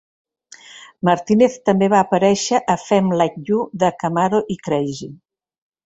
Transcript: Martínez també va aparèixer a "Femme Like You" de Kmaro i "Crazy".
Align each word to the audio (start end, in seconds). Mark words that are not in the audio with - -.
Martínez 1.09 1.59
també 1.69 1.89
va 1.95 2.01
aparèixer 2.07 2.63
a 2.75 2.79
"Femme 2.87 3.21
Like 3.23 3.45
You" 3.51 3.63
de 3.85 3.95
Kmaro 4.03 4.45
i 4.57 4.63
"Crazy". 4.71 5.17